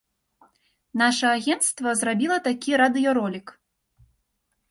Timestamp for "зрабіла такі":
2.01-2.71